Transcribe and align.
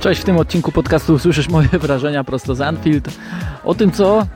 Cześć, 0.00 0.20
w 0.20 0.24
tym 0.24 0.36
odcinku 0.36 0.72
podcastu 0.72 1.14
usłyszysz 1.14 1.48
moje 1.48 1.68
wrażenia 1.82 2.24
prosto 2.24 2.54
z 2.54 2.60
Anfield 2.60 3.08
o 3.64 3.74
tym, 3.74 3.90
co 3.92 4.26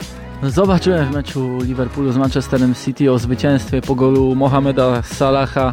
zobaczyłem 0.42 1.06
w 1.06 1.14
meczu 1.14 1.58
Liverpoolu 1.62 2.12
z 2.12 2.16
Manchesterem 2.16 2.74
City, 2.74 3.12
o 3.12 3.18
zwycięstwie 3.18 3.82
po 3.82 3.94
golu 3.94 4.34
Mohameda 4.34 5.02
Salaha, 5.02 5.72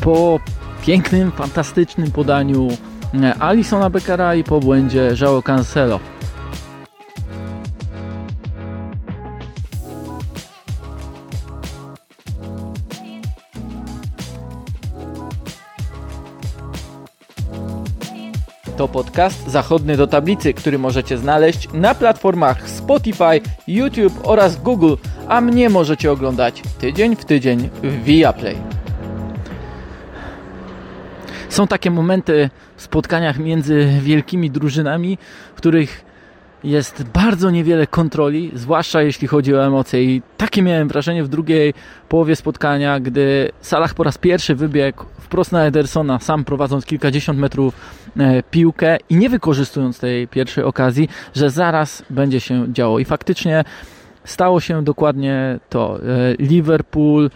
po 0.00 0.40
pięknym, 0.86 1.32
fantastycznym 1.32 2.10
podaniu 2.10 2.68
Alisona 3.38 3.90
Beckera 3.90 4.34
i 4.34 4.44
po 4.44 4.60
błędzie 4.60 5.10
João 5.14 5.42
Cancelo. 5.42 6.00
To 18.78 18.88
podcast 18.88 19.48
zachodny 19.50 19.96
do 19.96 20.06
tablicy, 20.06 20.54
który 20.54 20.78
możecie 20.78 21.18
znaleźć 21.18 21.68
na 21.72 21.94
platformach 21.94 22.70
Spotify, 22.70 23.40
YouTube 23.68 24.20
oraz 24.22 24.62
Google, 24.62 24.94
a 25.28 25.40
mnie 25.40 25.70
możecie 25.70 26.12
oglądać 26.12 26.62
tydzień 26.80 27.16
w 27.16 27.24
tydzień 27.24 27.70
w 27.82 28.04
Viaplay. 28.04 28.56
Są 31.48 31.66
takie 31.66 31.90
momenty 31.90 32.50
w 32.76 32.82
spotkaniach 32.82 33.38
między 33.38 33.88
wielkimi 34.02 34.50
drużynami, 34.50 35.18
w 35.54 35.56
których 35.56 36.04
jest 36.64 37.02
bardzo 37.02 37.50
niewiele 37.50 37.86
kontroli, 37.86 38.50
zwłaszcza 38.54 39.02
jeśli 39.02 39.28
chodzi 39.28 39.54
o 39.54 39.66
emocje. 39.66 40.04
I 40.04 40.22
takie 40.36 40.62
miałem 40.62 40.88
wrażenie 40.88 41.24
w 41.24 41.28
drugiej 41.28 41.74
połowie 42.08 42.36
spotkania, 42.36 43.00
gdy 43.00 43.50
Salah 43.60 43.94
po 43.94 44.04
raz 44.04 44.18
pierwszy 44.18 44.54
wybiegł 44.54 45.04
wprost 45.20 45.52
na 45.52 45.64
Edersona, 45.64 46.18
sam 46.18 46.44
prowadząc 46.44 46.86
kilkadziesiąt 46.86 47.38
metrów 47.38 47.74
e, 48.16 48.42
piłkę 48.42 48.96
i 49.10 49.16
nie 49.16 49.28
wykorzystując 49.28 49.98
tej 49.98 50.28
pierwszej 50.28 50.64
okazji, 50.64 51.08
że 51.34 51.50
zaraz 51.50 52.02
będzie 52.10 52.40
się 52.40 52.72
działo. 52.72 52.98
I 52.98 53.04
faktycznie 53.04 53.64
stało 54.24 54.60
się 54.60 54.84
dokładnie 54.84 55.58
to. 55.68 55.98
E, 55.98 56.34
Liverpool 56.38 57.30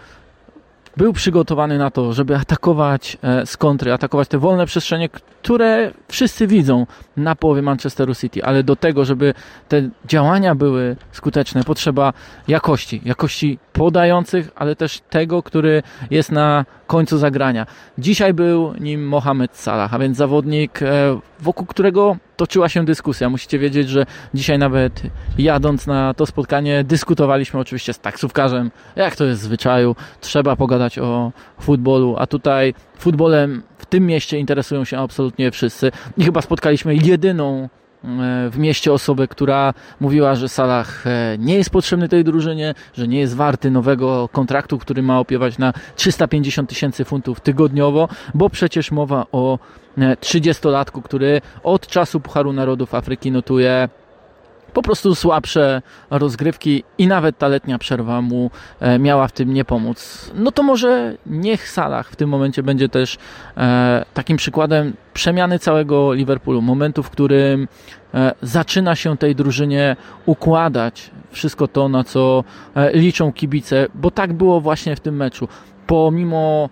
był 0.97 1.12
przygotowany 1.12 1.78
na 1.78 1.91
to, 1.91 2.12
żeby 2.12 2.37
atakować 2.37 3.19
e, 3.23 3.47
z 3.47 3.56
kontry, 3.56 3.93
atakować 3.93 4.28
te 4.28 4.39
wolne 4.39 4.67
przestrzenie, 4.67 5.09
które 5.43 5.91
wszyscy 6.09 6.47
widzą 6.47 6.87
na 7.17 7.35
połowie 7.35 7.62
Manchesteru 7.62 8.15
City, 8.15 8.45
ale 8.45 8.62
do 8.62 8.77
tego, 8.77 9.05
żeby 9.05 9.35
te 9.69 9.89
działania 10.05 10.55
były 10.55 10.97
skuteczne, 11.12 11.65
potrzeba 11.65 12.12
jakości, 12.49 13.01
jakości 13.05 13.59
podających, 13.73 14.51
ale 14.55 14.77
też 14.77 15.01
tego, 15.11 15.43
który 15.43 15.83
jest 16.11 16.33
na 16.33 16.65
końcu 16.87 17.19
zagrania. 17.19 17.67
Dzisiaj 17.99 18.34
był 18.34 18.75
nim 18.81 19.09
Mohamed 19.09 19.57
Salah, 19.57 19.95
a 19.95 19.99
więc 19.99 20.17
zawodnik, 20.17 20.83
e, 20.83 21.21
wokół 21.41 21.67
którego 21.67 22.17
toczyła 22.37 22.69
się 22.69 22.84
dyskusja. 22.84 23.31
Musicie 23.31 23.59
wiedzieć, 23.59 23.89
że 23.89 24.06
dzisiaj 24.34 24.59
nawet 24.59 25.03
jadąc 25.39 25.87
na 25.87 26.15
to 26.15 26.27
spotkanie 26.27 26.84
dyskutowaliśmy 26.84 27.61
oczywiście 27.61 27.93
z 27.93 27.99
taksówkarzem, 27.99 28.71
jak 28.97 29.17
to 29.17 29.25
jest 29.25 29.41
w 29.41 29.45
zwyczaju, 29.45 29.97
trzeba 30.21 30.56
pogadać 30.56 30.99
o 30.99 31.33
futbolu, 31.61 32.17
a 32.19 32.27
tutaj 32.27 32.75
futbolem 33.03 33.62
w 33.78 33.86
tym 33.86 34.06
mieście 34.06 34.39
interesują 34.39 34.84
się 34.84 34.98
absolutnie 34.98 35.50
wszyscy. 35.50 35.92
I 36.17 36.25
chyba 36.25 36.42
spotkaliśmy 36.42 36.95
jedyną 36.95 37.69
E, 38.05 38.50
w 38.50 38.59
mieście 38.59 38.92
osobę, 38.92 39.28
która 39.28 39.75
mówiła, 40.00 40.34
że 40.34 40.48
Salah 40.48 41.06
e, 41.06 41.36
nie 41.39 41.55
jest 41.55 41.70
potrzebny 41.70 42.09
tej 42.09 42.25
drużynie, 42.25 42.75
że 42.94 43.09
nie 43.09 43.20
jest 43.20 43.36
warty 43.36 43.70
nowego 43.70 44.28
kontraktu, 44.33 44.78
który 44.78 45.03
ma 45.03 45.20
opiewać 45.20 45.59
na 45.59 45.72
350 45.97 46.69
tysięcy 46.69 47.05
funtów 47.05 47.41
tygodniowo, 47.41 48.09
bo 48.34 48.50
przecież 48.50 48.91
mowa 48.91 49.27
o 49.33 49.59
30-latku, 49.98 50.98
e, 50.98 51.03
który 51.03 51.41
od 51.62 51.87
czasu 51.87 52.21
Pucharu 52.21 52.53
Narodów 52.53 52.94
Afryki 52.94 53.31
notuje 53.31 53.88
po 54.72 54.83
prostu 54.83 55.15
słabsze 55.15 55.83
rozgrywki 56.10 56.84
i 56.99 57.06
nawet 57.06 57.38
ta 57.38 57.49
letnia 57.49 57.78
przerwa 57.78 58.22
mu 58.22 58.50
e, 58.81 58.99
miała 58.99 59.28
w 59.28 59.33
tym 59.33 59.55
nie 59.55 59.65
pomóc. 59.65 60.31
No 60.34 60.53
to 60.53 60.62
może 60.62 61.16
niech 61.27 61.69
Salah 61.69 62.10
w 62.10 62.16
tym 62.16 62.28
momencie 62.28 62.62
będzie 62.62 62.88
też 62.88 63.19
e, 63.56 64.05
takim 64.15 64.37
przykładem 64.37 64.93
przemiany 65.15 65.59
całego 65.59 66.12
Liverpoolu, 66.12 66.62
momentu, 66.62 67.03
w 67.03 67.10
którym 67.10 67.69
e, 68.15 68.34
zaczyna 68.43 68.97
się 68.97 69.16
tej 69.16 69.34
drużynie 69.34 69.97
układać 70.27 71.10
wszystko 71.31 71.69
to, 71.69 71.89
na 71.89 72.04
co 72.04 72.44
liczą 72.93 73.33
kibice, 73.33 73.87
bo 73.94 74.10
tak 74.10 74.33
było 74.33 74.60
właśnie 74.60 74.97
w 74.97 75.00
tym 75.00 75.16
meczu. 75.16 75.49
Pomimo 75.87 76.69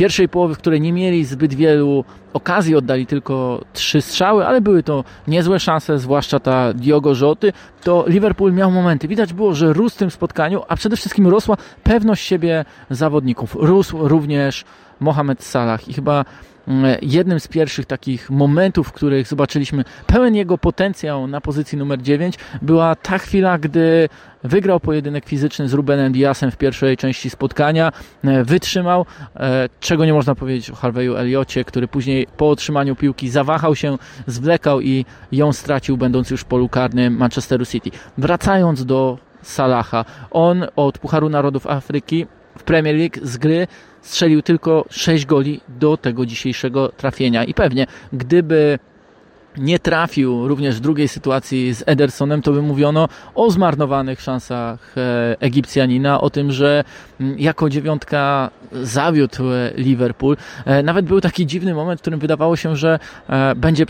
pierwszej 0.00 0.28
połowy, 0.28 0.54
w 0.54 0.58
której 0.58 0.80
nie 0.80 0.92
mieli 0.92 1.24
zbyt 1.24 1.54
wielu 1.54 2.04
okazji, 2.32 2.76
oddali 2.76 3.06
tylko 3.06 3.64
trzy 3.72 4.02
strzały, 4.02 4.46
ale 4.46 4.60
były 4.60 4.82
to 4.82 5.04
niezłe 5.28 5.60
szanse, 5.60 5.98
zwłaszcza 5.98 6.40
ta 6.40 6.72
Diogo 6.72 7.14
Rzoty, 7.14 7.52
to 7.84 8.04
Liverpool 8.06 8.52
miał 8.52 8.70
momenty. 8.70 9.08
Widać 9.08 9.32
było, 9.32 9.54
że 9.54 9.72
rósł 9.72 9.96
w 9.96 9.98
tym 9.98 10.10
spotkaniu, 10.10 10.62
a 10.68 10.76
przede 10.76 10.96
wszystkim 10.96 11.26
rosła 11.26 11.56
pewność 11.82 12.26
siebie 12.26 12.64
zawodników. 12.90 13.56
Rósł 13.60 14.08
również 14.08 14.64
Mohamed 15.00 15.44
Salah 15.44 15.88
i 15.88 15.92
chyba 15.92 16.24
jednym 17.02 17.40
z 17.40 17.48
pierwszych 17.48 17.86
takich 17.86 18.30
momentów, 18.30 18.88
w 18.88 18.92
których 18.92 19.26
zobaczyliśmy 19.26 19.84
pełen 20.06 20.34
jego 20.34 20.58
potencjał 20.58 21.26
na 21.26 21.40
pozycji 21.40 21.78
numer 21.78 22.02
9, 22.02 22.34
była 22.62 22.94
ta 22.94 23.18
chwila, 23.18 23.58
gdy 23.58 24.08
wygrał 24.44 24.80
pojedynek 24.80 25.24
fizyczny 25.24 25.68
z 25.68 25.72
Rubenem 25.72 26.12
Diasem 26.12 26.50
w 26.50 26.56
pierwszej 26.56 26.96
części 26.96 27.30
spotkania, 27.30 27.92
e, 28.24 28.44
wytrzymał, 28.44 29.06
e, 29.36 29.68
czego 29.80 30.04
nie 30.04 30.12
można 30.12 30.34
powiedzieć 30.34 30.70
o 30.70 30.74
Harveyu 30.74 31.16
Eliocie, 31.16 31.64
który 31.64 31.88
później 31.88 32.26
po 32.36 32.50
otrzymaniu 32.50 32.96
piłki 32.96 33.30
zawahał 33.30 33.76
się, 33.76 33.98
zwlekał 34.26 34.80
i 34.80 35.04
ją 35.32 35.52
stracił, 35.52 35.96
będąc 35.96 36.30
już 36.30 36.40
w 36.40 36.44
polu 36.44 36.68
karnym 36.68 37.16
Manchesteru 37.16 37.66
City. 37.66 37.90
Wracając 38.18 38.84
do 38.84 39.18
Salaha, 39.42 40.04
on 40.30 40.66
od 40.76 40.98
Pucharu 40.98 41.28
Narodów 41.28 41.66
Afryki 41.66 42.26
w 42.58 42.62
Premier 42.62 42.96
League 42.96 43.18
z 43.22 43.36
gry 43.36 43.66
strzelił 44.02 44.42
tylko 44.42 44.84
6 44.90 45.26
goli 45.26 45.60
do 45.68 45.96
tego 45.96 46.26
dzisiejszego 46.26 46.88
trafienia. 46.88 47.44
I 47.44 47.54
pewnie, 47.54 47.86
gdyby 48.12 48.78
nie 49.56 49.78
trafił 49.78 50.48
również 50.48 50.76
w 50.76 50.80
drugiej 50.80 51.08
sytuacji 51.08 51.74
z 51.74 51.82
Edersonem, 51.86 52.42
to 52.42 52.52
by 52.52 52.62
mówiono 52.62 53.08
o 53.34 53.50
zmarnowanych 53.50 54.20
szansach 54.20 54.94
e, 54.96 55.36
Egipcjanina, 55.40 56.20
o 56.20 56.30
tym, 56.30 56.52
że 56.52 56.84
jako 57.36 57.70
dziewiątka 57.70 58.50
zawiódł 58.72 59.52
e, 59.52 59.70
Liverpool. 59.76 60.36
E, 60.64 60.82
nawet 60.82 61.06
był 61.06 61.20
taki 61.20 61.46
dziwny 61.46 61.74
moment, 61.74 62.00
w 62.00 62.02
którym 62.02 62.20
wydawało 62.20 62.56
się, 62.56 62.76
że 62.76 62.98
będzie 63.56 63.86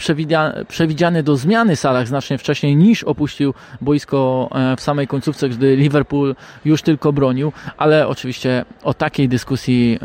przewidziany 0.68 1.22
do 1.22 1.36
zmiany 1.36 1.76
salach 1.76 2.08
znacznie 2.08 2.38
wcześniej 2.38 2.76
niż 2.76 3.04
opuścił 3.04 3.54
boisko 3.80 4.50
w 4.76 4.80
samej 4.80 5.06
końcówce, 5.06 5.48
gdy 5.48 5.76
Liverpool 5.76 6.34
już 6.64 6.82
tylko 6.82 7.12
bronił, 7.12 7.52
ale 7.76 8.08
oczywiście 8.08 8.64
o 8.82 8.94
takiej 8.94 9.28
dyskusji 9.28 9.98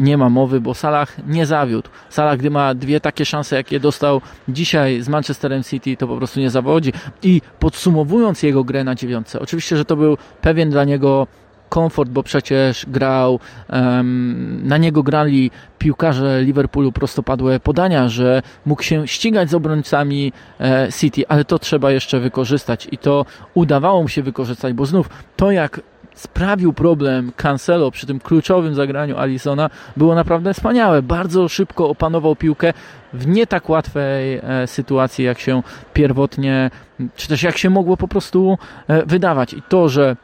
nie 0.00 0.18
ma 0.18 0.28
mowy, 0.28 0.60
bo 0.60 0.74
Salah 0.74 1.26
nie 1.26 1.46
zawiódł. 1.46 1.88
Salah, 2.10 2.38
gdy 2.38 2.50
ma 2.50 2.74
dwie 2.74 3.00
takie 3.00 3.24
szanse, 3.24 3.56
jakie 3.56 3.80
dostał 3.80 4.20
dzisiaj 4.48 5.01
z 5.02 5.08
Manchesterem 5.08 5.62
City 5.62 5.96
to 5.96 6.08
po 6.08 6.16
prostu 6.16 6.40
nie 6.40 6.50
zawodzi. 6.50 6.92
I 7.22 7.40
podsumowując 7.58 8.42
jego 8.42 8.64
grę 8.64 8.84
na 8.84 8.94
dziewiątce, 8.94 9.40
oczywiście, 9.40 9.76
że 9.76 9.84
to 9.84 9.96
był 9.96 10.16
pewien 10.40 10.70
dla 10.70 10.84
niego 10.84 11.26
komfort, 11.72 12.10
bo 12.10 12.22
przecież 12.22 12.86
grał, 12.88 13.40
um, 13.70 14.60
na 14.64 14.76
niego 14.76 15.02
grali 15.02 15.50
piłkarze 15.78 16.42
Liverpoolu 16.42 16.92
prostopadłe 16.92 17.60
podania, 17.60 18.08
że 18.08 18.42
mógł 18.66 18.82
się 18.82 19.08
ścigać 19.08 19.50
z 19.50 19.54
obrońcami 19.54 20.32
e, 20.60 20.88
City, 20.98 21.28
ale 21.28 21.44
to 21.44 21.58
trzeba 21.58 21.90
jeszcze 21.90 22.20
wykorzystać 22.20 22.88
i 22.92 22.98
to 22.98 23.26
udawało 23.54 24.02
mu 24.02 24.08
się 24.08 24.22
wykorzystać, 24.22 24.72
bo 24.72 24.86
znów 24.86 25.08
to 25.36 25.50
jak 25.50 25.80
sprawił 26.14 26.72
problem 26.72 27.32
Cancelo 27.36 27.90
przy 27.90 28.06
tym 28.06 28.20
kluczowym 28.20 28.74
zagraniu 28.74 29.18
Alisona 29.18 29.70
było 29.96 30.14
naprawdę 30.14 30.54
wspaniałe. 30.54 31.02
Bardzo 31.02 31.48
szybko 31.48 31.88
opanował 31.88 32.36
piłkę 32.36 32.72
w 33.12 33.26
nie 33.26 33.46
tak 33.46 33.68
łatwej 33.68 34.40
e, 34.42 34.66
sytuacji, 34.66 35.24
jak 35.24 35.38
się 35.38 35.62
pierwotnie, 35.92 36.70
czy 37.16 37.28
też 37.28 37.42
jak 37.42 37.58
się 37.58 37.70
mogło 37.70 37.96
po 37.96 38.08
prostu 38.08 38.58
e, 38.88 39.06
wydawać. 39.06 39.54
I 39.54 39.62
to, 39.62 39.88
że 39.88 40.16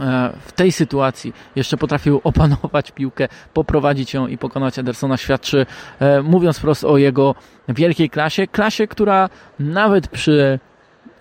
e, 0.00 0.32
w 0.40 0.52
tej 0.52 0.72
sytuacji 0.72 1.32
jeszcze 1.56 1.76
potrafił 1.76 2.20
opanować 2.24 2.92
piłkę, 2.92 3.28
poprowadzić 3.54 4.14
ją 4.14 4.26
i 4.26 4.38
pokonać 4.38 4.78
Edersona, 4.78 5.16
świadczy, 5.16 5.66
mówiąc 6.22 6.58
wprost 6.58 6.84
o 6.84 6.98
jego 6.98 7.34
wielkiej 7.68 8.10
klasie. 8.10 8.46
Klasie, 8.46 8.86
która 8.86 9.28
nawet 9.58 10.08
przy 10.08 10.58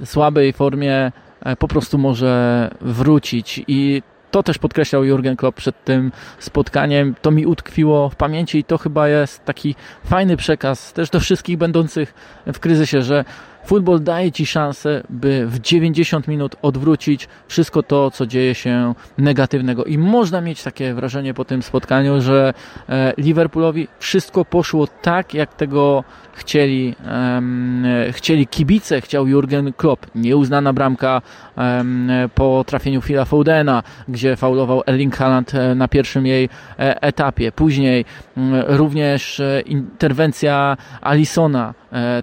słabej 0.06 0.54
formie 0.54 1.12
po 1.60 1.68
prostu 1.68 1.98
może 1.98 2.70
wrócić 2.82 3.64
i 3.68 4.02
to 4.32 4.44
też 4.44 4.58
podkreślał 4.58 5.04
Jurgen 5.04 5.36
Klopp 5.36 5.58
przed 5.58 5.84
tym 5.84 6.12
spotkaniem. 6.40 7.16
To 7.22 7.32
mi 7.32 7.46
utkwiło 7.46 8.10
w 8.10 8.16
pamięci 8.16 8.58
i 8.58 8.64
to 8.64 8.78
chyba 8.78 9.08
jest 9.08 9.46
taki 9.46 9.76
fajny 10.06 10.38
przekaz 10.38 10.94
też 10.94 11.10
do 11.10 11.20
wszystkich 11.20 11.58
będących 11.58 12.14
w 12.54 12.60
kryzysie, 12.60 13.02
że 13.02 13.26
Futbol 13.66 14.00
daje 14.04 14.32
ci 14.32 14.46
szansę, 14.46 15.04
by 15.10 15.48
w 15.48 15.60
90 15.60 16.28
minut 16.28 16.56
odwrócić 16.62 17.28
wszystko 17.48 17.84
to, 17.84 18.12
co 18.12 18.26
dzieje 18.26 18.56
się 18.56 18.94
negatywnego. 19.18 19.86
I 19.86 19.98
można 19.98 20.42
mieć 20.42 20.64
takie 20.64 20.94
wrażenie 20.94 21.34
po 21.34 21.46
tym 21.46 21.64
spotkaniu, 21.64 22.22
że 22.22 22.54
e, 22.90 23.14
Liverpoolowi 23.18 23.88
wszystko 24.00 24.46
poszło 24.46 24.88
tak, 24.88 25.34
jak 25.34 25.54
tego 25.54 26.04
chcieli, 26.36 26.96
um, 27.36 27.86
chcieli 28.12 28.48
kibice, 28.48 29.02
chciał 29.02 29.28
Jurgen 29.28 29.74
Klopp. 29.74 30.06
Nieuznana 30.16 30.74
bramka 30.74 31.22
um, 31.58 32.10
po 32.36 32.64
trafieniu 32.68 33.02
Phila 33.02 33.26
Foudena, 33.26 33.84
gdzie 34.08 34.36
faulował 34.36 34.82
Erling 34.88 35.16
Haaland 35.16 35.56
e, 35.56 35.76
na 35.76 35.88
pierwszym 35.88 36.26
jej 36.26 36.50
e, 36.80 37.02
etapie. 37.02 37.52
Później 37.52 38.06
um, 38.38 38.54
również 38.68 39.42
interwencja 39.66 40.78
Alisona, 41.02 41.74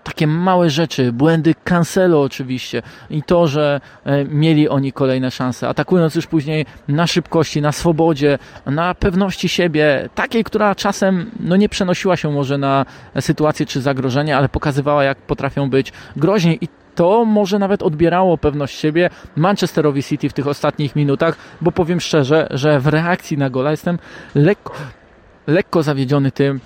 takie 0.02 0.26
małe 0.26 0.70
rzeczy, 0.70 1.12
błędy 1.12 1.54
Cancelo 1.64 2.22
oczywiście 2.22 2.82
i 3.10 3.22
to, 3.22 3.46
że 3.46 3.80
mieli 4.28 4.68
oni 4.68 4.92
kolejne 4.92 5.30
szanse, 5.30 5.68
atakując 5.68 6.14
już 6.14 6.26
później 6.26 6.66
na 6.88 7.06
szybkości, 7.06 7.62
na 7.62 7.72
swobodzie, 7.72 8.38
na 8.66 8.94
pewności 8.94 9.48
siebie, 9.48 10.08
takiej, 10.14 10.44
która 10.44 10.74
czasem 10.74 11.30
no, 11.40 11.56
nie 11.56 11.68
przenosiła 11.68 12.16
się 12.16 12.32
może 12.32 12.58
na 12.58 12.86
sytuację 13.20 13.66
czy 13.66 13.80
zagrożenie 13.80 14.02
zagrożenie, 14.12 14.36
ale 14.36 14.48
pokazywała, 14.48 15.04
jak 15.04 15.18
potrafią 15.18 15.70
być 15.70 15.92
groźni. 16.16 16.58
I 16.60 16.68
to 16.94 17.24
może 17.24 17.58
nawet 17.58 17.82
odbierało 17.82 18.38
pewność 18.38 18.78
siebie 18.78 19.10
Manchesterowi 19.36 20.02
City 20.02 20.28
w 20.28 20.32
tych 20.32 20.46
ostatnich 20.46 20.96
minutach, 20.96 21.36
bo 21.60 21.72
powiem 21.72 22.00
szczerze, 22.00 22.48
że 22.50 22.80
w 22.80 22.86
reakcji 22.86 23.38
na 23.38 23.50
gola 23.50 23.70
jestem 23.70 23.98
lekko, 24.34 24.74
lekko 25.46 25.82
zawiedziony 25.82 26.30
tym, 26.30 26.60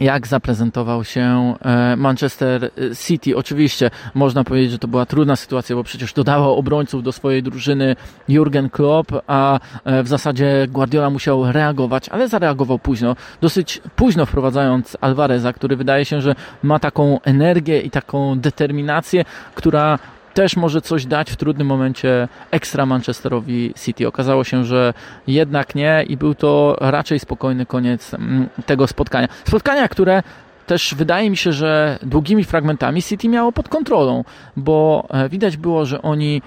jak 0.00 0.26
zaprezentował 0.26 1.04
się 1.04 1.54
e, 1.62 1.96
Manchester 1.96 2.70
City. 3.06 3.36
Oczywiście 3.36 3.90
można 4.14 4.44
powiedzieć, 4.44 4.70
że 4.70 4.78
to 4.78 4.88
była 4.88 5.06
trudna 5.06 5.36
sytuacja, 5.36 5.76
bo 5.76 5.84
przecież 5.84 6.12
dodawał 6.12 6.56
obrońców 6.56 7.02
do 7.02 7.12
swojej 7.12 7.42
drużyny 7.42 7.96
Jurgen 8.28 8.70
Klopp, 8.70 9.12
a 9.26 9.60
e, 9.84 10.02
w 10.02 10.08
zasadzie 10.08 10.66
Guardiola 10.68 11.10
musiał 11.10 11.52
reagować, 11.52 12.08
ale 12.08 12.28
zareagował 12.28 12.78
późno. 12.78 13.16
Dosyć 13.40 13.80
późno 13.96 14.26
wprowadzając 14.26 14.96
Alvareza, 15.00 15.52
który 15.52 15.76
wydaje 15.76 16.04
się, 16.04 16.20
że 16.20 16.34
ma 16.62 16.78
taką 16.78 17.20
energię 17.20 17.80
i 17.80 17.90
taką 17.90 18.38
determinację, 18.38 19.24
która 19.54 19.98
też 20.38 20.56
może 20.56 20.80
coś 20.80 21.06
dać 21.06 21.30
w 21.30 21.36
trudnym 21.36 21.66
momencie 21.66 22.28
ekstra 22.50 22.86
Manchesterowi 22.86 23.74
City. 23.84 24.08
Okazało 24.08 24.44
się, 24.44 24.64
że 24.64 24.94
jednak 25.26 25.74
nie 25.74 26.04
i 26.08 26.16
był 26.16 26.34
to 26.34 26.76
raczej 26.80 27.18
spokojny 27.18 27.66
koniec 27.66 28.14
mm, 28.14 28.48
tego 28.66 28.86
spotkania. 28.86 29.28
Spotkania, 29.44 29.88
które 29.88 30.22
też 30.66 30.94
wydaje 30.94 31.30
mi 31.30 31.36
się, 31.36 31.52
że 31.52 31.98
długimi 32.02 32.44
fragmentami 32.44 33.02
City 33.02 33.28
miało 33.28 33.52
pod 33.52 33.68
kontrolą, 33.68 34.24
bo 34.56 35.06
e, 35.10 35.28
widać 35.28 35.56
było, 35.56 35.86
że 35.86 36.02
oni 36.02 36.42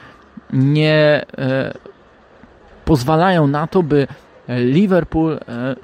nie 0.54 1.26
e, 1.38 1.74
pozwalają 2.86 3.48
na 3.48 3.68
to, 3.68 3.84
by 3.84 4.08
Liverpool 4.48 5.34
e, 5.34 5.76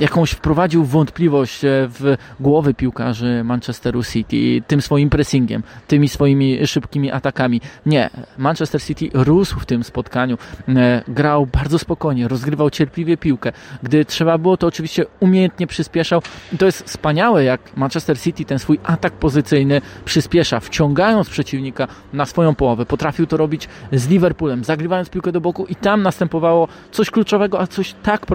jakąś 0.00 0.30
wprowadził 0.30 0.84
wątpliwość 0.84 1.64
e, 1.64 1.68
w 1.70 2.16
głowy 2.40 2.74
piłkarzy 2.74 3.42
Manchesteru 3.44 4.04
City 4.04 4.62
tym 4.66 4.82
swoim 4.82 5.10
pressingiem, 5.10 5.62
tymi 5.86 6.08
swoimi 6.08 6.66
szybkimi 6.66 7.10
atakami. 7.10 7.60
Nie, 7.86 8.10
Manchester 8.38 8.82
City 8.82 9.10
rósł 9.14 9.60
w 9.60 9.66
tym 9.66 9.84
spotkaniu, 9.84 10.38
e, 10.68 11.02
grał 11.08 11.46
bardzo 11.46 11.78
spokojnie, 11.78 12.28
rozgrywał 12.28 12.70
cierpliwie 12.70 13.16
piłkę. 13.16 13.52
Gdy 13.82 14.04
trzeba 14.04 14.38
było, 14.38 14.56
to 14.56 14.66
oczywiście 14.66 15.06
umiejętnie 15.20 15.66
przyspieszał. 15.66 16.22
I 16.52 16.58
to 16.58 16.66
jest 16.66 16.82
wspaniałe, 16.82 17.44
jak 17.44 17.76
Manchester 17.76 18.20
City 18.20 18.44
ten 18.44 18.58
swój 18.58 18.78
atak 18.84 19.12
pozycyjny 19.12 19.80
przyspiesza, 20.04 20.60
wciągając 20.60 21.28
przeciwnika 21.28 21.88
na 22.12 22.26
swoją 22.26 22.54
połowę. 22.54 22.86
Potrafił 22.86 23.26
to 23.26 23.36
robić 23.36 23.68
z 23.92 24.08
Liverpoolem, 24.08 24.64
zagrywając 24.64 25.10
piłkę 25.10 25.32
do 25.32 25.40
boku 25.40 25.66
i 25.66 25.74
tam 25.76 26.02
następowało 26.02 26.68
coś 26.90 27.10
kluczowego, 27.10 27.60
a 27.60 27.66
coś 27.66 27.94
tak 28.02 28.26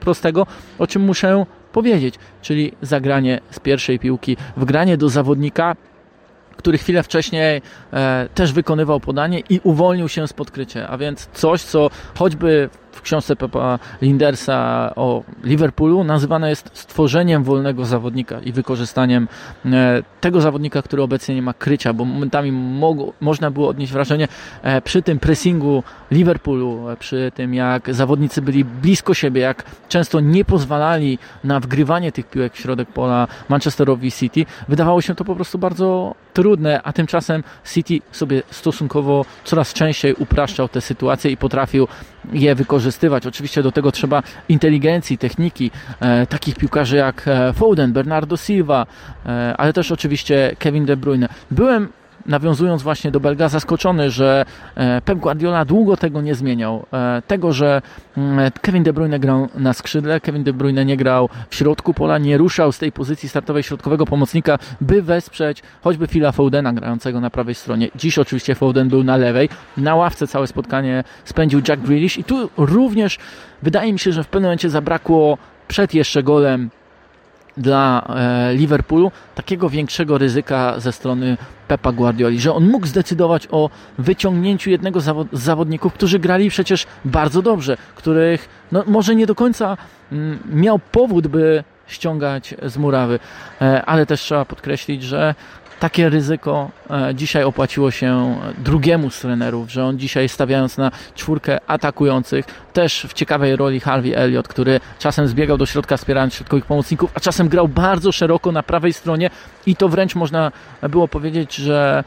prostego, 0.00 0.46
o 0.80 0.86
czym 0.86 1.02
muszę 1.02 1.44
powiedzieć, 1.72 2.14
czyli 2.42 2.72
zagranie 2.82 3.40
z 3.50 3.60
pierwszej 3.60 3.98
piłki, 3.98 4.36
wgranie 4.56 4.96
do 4.96 5.08
zawodnika, 5.08 5.76
który 6.56 6.78
chwilę 6.78 7.02
wcześniej 7.02 7.62
e, 7.92 8.28
też 8.34 8.52
wykonywał 8.52 9.00
podanie 9.00 9.40
i 9.48 9.60
uwolnił 9.64 10.08
się 10.08 10.28
z 10.28 10.32
podkrycia, 10.32 10.88
a 10.88 10.98
więc 10.98 11.28
coś, 11.32 11.62
co 11.62 11.90
choćby 12.18 12.68
w 13.00 13.02
książce 13.02 13.36
Pepa 13.36 13.78
Lindersa 14.02 14.92
o 14.96 15.22
Liverpoolu. 15.44 16.04
Nazywane 16.04 16.50
jest 16.50 16.70
stworzeniem 16.74 17.44
wolnego 17.44 17.84
zawodnika 17.84 18.40
i 18.40 18.52
wykorzystaniem 18.52 19.28
e, 19.64 20.02
tego 20.20 20.40
zawodnika, 20.40 20.82
który 20.82 21.02
obecnie 21.02 21.34
nie 21.34 21.42
ma 21.42 21.54
krycia, 21.54 21.92
bo 21.92 22.04
momentami 22.04 22.52
mogło, 22.52 23.12
można 23.20 23.50
było 23.50 23.68
odnieść 23.68 23.92
wrażenie 23.92 24.28
e, 24.62 24.82
przy 24.82 25.02
tym 25.02 25.18
pressingu 25.18 25.82
Liverpoolu, 26.10 26.88
e, 26.88 26.96
przy 26.96 27.32
tym 27.34 27.54
jak 27.54 27.94
zawodnicy 27.94 28.42
byli 28.42 28.64
blisko 28.64 29.14
siebie, 29.14 29.40
jak 29.40 29.64
często 29.88 30.20
nie 30.20 30.44
pozwalali 30.44 31.18
na 31.44 31.60
wgrywanie 31.60 32.12
tych 32.12 32.26
piłek 32.26 32.52
w 32.54 32.58
środek 32.58 32.88
pola 32.88 33.28
Manchesterowi 33.48 34.12
City, 34.12 34.46
wydawało 34.68 35.00
się 35.00 35.14
to 35.14 35.24
po 35.24 35.34
prostu 35.34 35.58
bardzo 35.58 36.14
trudne, 36.32 36.82
a 36.82 36.92
tymczasem 36.92 37.42
City 37.72 38.00
sobie 38.12 38.42
stosunkowo 38.50 39.24
coraz 39.44 39.72
częściej 39.72 40.14
upraszczał 40.14 40.68
te 40.68 40.80
sytuacje 40.80 41.30
i 41.30 41.36
potrafił 41.36 41.88
je 42.32 42.54
wykorzystywać. 42.54 43.26
Oczywiście 43.26 43.62
do 43.62 43.72
tego 43.72 43.92
trzeba 43.92 44.22
inteligencji, 44.48 45.18
techniki, 45.18 45.70
e, 46.00 46.26
takich 46.26 46.56
piłkarzy 46.56 46.96
jak 46.96 47.28
e, 47.28 47.52
Foden, 47.52 47.92
Bernardo 47.92 48.36
Silva, 48.36 48.86
e, 49.26 49.54
ale 49.56 49.72
też 49.72 49.92
oczywiście 49.92 50.56
Kevin 50.58 50.86
De 50.86 50.96
Bruyne. 50.96 51.28
Byłem 51.50 51.88
nawiązując 52.26 52.82
właśnie 52.82 53.10
do 53.10 53.20
Belga, 53.20 53.48
zaskoczony, 53.48 54.10
że 54.10 54.44
e, 54.74 55.00
Pep 55.00 55.18
Guardiola 55.18 55.64
długo 55.64 55.96
tego 55.96 56.20
nie 56.20 56.34
zmieniał. 56.34 56.86
E, 56.92 57.22
tego, 57.26 57.52
że 57.52 57.82
mm, 58.16 58.50
Kevin 58.60 58.82
De 58.82 58.92
Bruyne 58.92 59.18
grał 59.18 59.48
na 59.54 59.72
skrzydle, 59.72 60.20
Kevin 60.20 60.44
De 60.44 60.52
Bruyne 60.52 60.84
nie 60.84 60.96
grał 60.96 61.28
w 61.50 61.54
środku 61.54 61.94
pola, 61.94 62.18
nie 62.18 62.38
ruszał 62.38 62.72
z 62.72 62.78
tej 62.78 62.92
pozycji 62.92 63.28
startowej 63.28 63.62
środkowego 63.62 64.06
pomocnika, 64.06 64.58
by 64.80 65.02
wesprzeć 65.02 65.62
choćby 65.82 66.06
Phila 66.06 66.32
Foudena 66.32 66.72
grającego 66.72 67.20
na 67.20 67.30
prawej 67.30 67.54
stronie. 67.54 67.88
Dziś 67.94 68.18
oczywiście 68.18 68.54
Foden 68.54 68.88
był 68.88 69.04
na 69.04 69.16
lewej. 69.16 69.48
Na 69.76 69.94
ławce 69.94 70.26
całe 70.26 70.46
spotkanie 70.46 71.04
spędził 71.24 71.60
Jack 71.68 71.82
Grealish 71.82 72.18
i 72.18 72.24
tu 72.24 72.50
również 72.56 73.18
wydaje 73.62 73.92
mi 73.92 73.98
się, 73.98 74.12
że 74.12 74.24
w 74.24 74.26
pewnym 74.26 74.48
momencie 74.48 74.70
zabrakło 74.70 75.38
przed 75.68 75.94
jeszcze 75.94 76.22
golem 76.22 76.70
dla 77.60 78.06
e, 78.08 78.54
Liverpoolu 78.54 79.12
takiego 79.34 79.70
większego 79.70 80.18
ryzyka 80.18 80.80
ze 80.80 80.92
strony 80.92 81.36
Pepa 81.68 81.92
Guardioli, 81.92 82.40
że 82.40 82.54
on 82.54 82.68
mógł 82.68 82.86
zdecydować 82.86 83.48
o 83.50 83.70
wyciągnięciu 83.98 84.70
jednego 84.70 85.00
z 85.00 85.26
zawodników, 85.32 85.92
którzy 85.92 86.18
grali 86.18 86.50
przecież 86.50 86.86
bardzo 87.04 87.42
dobrze, 87.42 87.76
których 87.94 88.48
no, 88.72 88.84
może 88.86 89.14
nie 89.14 89.26
do 89.26 89.34
końca 89.34 89.76
mm, 90.12 90.38
miał 90.52 90.78
powód, 90.78 91.26
by 91.26 91.64
ściągać 91.86 92.54
z 92.62 92.76
murawy, 92.76 93.18
e, 93.60 93.84
ale 93.84 94.06
też 94.06 94.20
trzeba 94.20 94.44
podkreślić, 94.44 95.02
że 95.02 95.34
takie 95.80 96.08
ryzyko 96.08 96.70
e, 96.90 97.14
dzisiaj 97.14 97.44
opłaciło 97.44 97.90
się 97.90 98.36
drugiemu 98.58 99.10
z 99.10 99.20
trenerów, 99.20 99.70
że 99.70 99.84
on 99.84 99.98
dzisiaj 99.98 100.28
stawiając 100.28 100.78
na 100.78 100.90
czwórkę 101.14 101.58
atakujących, 101.66 102.46
też 102.72 103.06
w 103.08 103.12
ciekawej 103.12 103.56
roli 103.56 103.80
Harvey 103.80 104.16
Elliott, 104.16 104.48
który 104.48 104.80
czasem 104.98 105.28
zbiegał 105.28 105.58
do 105.58 105.66
środka 105.66 105.96
wspierając 105.96 106.34
środkowych 106.34 106.64
pomocników, 106.64 107.10
a 107.14 107.20
czasem 107.20 107.48
grał 107.48 107.68
bardzo 107.68 108.12
szeroko 108.12 108.52
na 108.52 108.62
prawej 108.62 108.92
stronie. 108.92 109.30
I 109.66 109.76
to 109.76 109.88
wręcz 109.88 110.14
można 110.14 110.52
było 110.82 111.08
powiedzieć, 111.08 111.54
że 111.54 112.04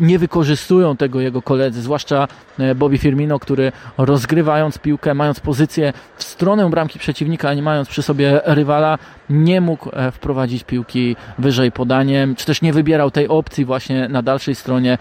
nie 0.00 0.18
wykorzystują 0.18 0.96
tego 0.96 1.20
jego 1.20 1.42
koledzy, 1.42 1.82
zwłaszcza 1.82 2.28
e, 2.58 2.74
Bobby 2.74 2.98
Firmino, 2.98 3.38
który 3.38 3.72
rozgrywając 3.98 4.78
piłkę, 4.78 5.14
mając 5.14 5.40
pozycję 5.40 5.92
w 6.16 6.22
stronę 6.22 6.70
bramki 6.70 6.98
przeciwnika, 6.98 7.48
a 7.48 7.54
nie 7.54 7.62
mając 7.62 7.88
przy 7.88 8.02
sobie 8.02 8.40
rywala, 8.44 8.98
nie 9.30 9.60
mógł 9.60 9.90
e, 9.92 10.12
wprowadzić 10.12 10.64
piłki 10.64 11.16
wyżej 11.38 11.72
podaniem, 11.72 12.36
czy 12.36 12.46
też 12.46 12.62
nie 12.62 12.72
wybierał 12.72 13.10
tej 13.10 13.28
opcji 13.28 13.64
właśnie 13.64 14.08
na 14.08 14.22
dalszej 14.22 14.54
stronie, 14.54 14.98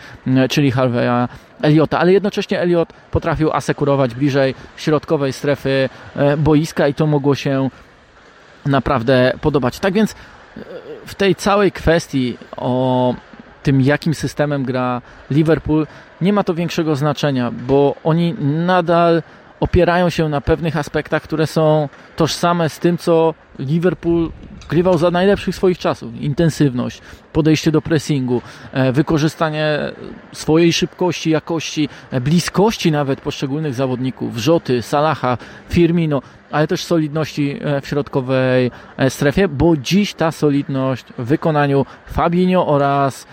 czyli 0.50 0.72
Harvey'a 0.72 1.28
Eliota, 1.62 2.00
ale 2.00 2.14
jednocześnie 2.14 2.62
Eliot 2.62 2.94
potrafił 3.12 3.52
asekurować 3.52 4.16
bliżej 4.16 4.56
środkowej 4.78 5.34
strefy 5.34 5.90
e, 6.16 6.38
boiska 6.38 6.88
i 6.88 6.94
to 6.94 7.08
mogło 7.08 7.36
się 7.36 7.70
naprawdę 8.66 9.34
podobać. 9.42 9.80
Tak 9.80 9.94
więc 9.94 10.12
e, 10.12 10.16
w 11.06 11.16
tej 11.16 11.36
całej 11.36 11.72
kwestii 11.72 12.38
o 12.58 13.16
tym, 13.64 13.82
jakim 13.82 14.14
systemem 14.14 14.64
gra 14.64 15.02
Liverpool, 15.32 15.88
nie 16.22 16.34
ma 16.34 16.44
to 16.44 16.54
większego 16.54 16.96
znaczenia, 16.96 17.52
bo 17.52 17.96
oni 18.04 18.34
nadal 18.40 19.24
opierają 19.60 20.10
się 20.10 20.30
na 20.30 20.42
pewnych 20.42 20.78
aspektach, 20.78 21.24
które 21.24 21.48
są 21.48 21.90
tożsame 22.16 22.70
z 22.70 22.80
tym, 22.80 22.98
co 22.98 23.34
Liverpool 23.60 24.32
grywał 24.70 24.98
za 24.98 25.12
najlepszych 25.12 25.56
swoich 25.56 25.78
czasów. 25.78 26.22
Intensywność, 26.22 27.02
podejście 27.34 27.72
do 27.72 27.82
pressingu, 27.82 28.42
e, 28.72 28.92
wykorzystanie 28.92 29.80
swojej 30.34 30.74
szybkości, 30.74 31.30
jakości, 31.30 31.90
e, 32.12 32.22
bliskości 32.22 32.92
nawet 32.92 33.22
poszczególnych 33.22 33.74
zawodników, 33.74 34.38
Rzoty, 34.38 34.82
Salaha, 34.82 35.38
Firmino, 35.70 36.22
ale 36.52 36.68
też 36.68 36.84
solidności 36.84 37.60
e, 37.62 37.82
w 37.82 37.88
środkowej 37.88 38.72
strefie, 39.10 39.48
bo 39.48 39.78
dziś 39.78 40.14
ta 40.14 40.32
solidność 40.32 41.06
w 41.18 41.26
wykonaniu 41.26 41.86
Fabinho 42.06 42.68
oraz 42.68 43.28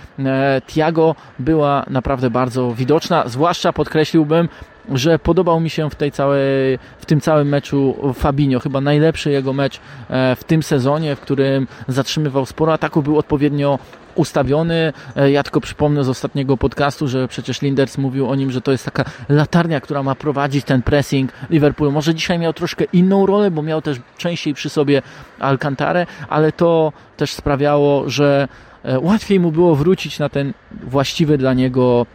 Tiago 0.66 1.14
była 1.38 1.84
naprawdę 1.90 2.30
bardzo 2.30 2.74
widoczna, 2.74 3.28
zwłaszcza 3.28 3.72
podkreśliłbym 3.72 4.48
że 4.94 5.18
podobał 5.18 5.60
mi 5.60 5.70
się 5.70 5.90
w, 5.90 5.94
tej 5.94 6.12
całej, 6.12 6.78
w 6.98 7.06
tym 7.06 7.20
całym 7.20 7.48
meczu 7.48 7.96
Fabinho. 8.14 8.60
Chyba 8.60 8.80
najlepszy 8.80 9.30
jego 9.30 9.52
mecz 9.52 9.80
e, 10.10 10.36
w 10.36 10.44
tym 10.44 10.62
sezonie, 10.62 11.16
w 11.16 11.20
którym 11.20 11.66
zatrzymywał 11.88 12.46
sporo 12.46 12.72
ataków, 12.72 13.04
był 13.04 13.18
odpowiednio 13.18 13.78
ustawiony. 14.14 14.92
E, 15.16 15.30
ja 15.30 15.42
tylko 15.42 15.60
przypomnę 15.60 16.04
z 16.04 16.08
ostatniego 16.08 16.56
podcastu, 16.56 17.08
że 17.08 17.28
przecież 17.28 17.62
Linders 17.62 17.98
mówił 17.98 18.30
o 18.30 18.34
nim, 18.34 18.50
że 18.50 18.60
to 18.60 18.72
jest 18.72 18.84
taka 18.84 19.04
latarnia, 19.28 19.80
która 19.80 20.02
ma 20.02 20.14
prowadzić 20.14 20.64
ten 20.64 20.82
pressing 20.82 21.32
Liverpoolu. 21.50 21.92
Może 21.92 22.14
dzisiaj 22.14 22.38
miał 22.38 22.52
troszkę 22.52 22.84
inną 22.92 23.26
rolę, 23.26 23.50
bo 23.50 23.62
miał 23.62 23.82
też 23.82 23.98
częściej 24.18 24.54
przy 24.54 24.68
sobie 24.68 25.02
Alcantarę, 25.38 26.06
ale 26.28 26.52
to 26.52 26.92
też 27.16 27.32
sprawiało, 27.32 28.10
że 28.10 28.48
e, 28.84 29.00
łatwiej 29.00 29.40
mu 29.40 29.52
było 29.52 29.76
wrócić 29.76 30.18
na 30.18 30.28
ten 30.28 30.52
właściwy 30.82 31.38
dla 31.38 31.54
niego 31.54 32.06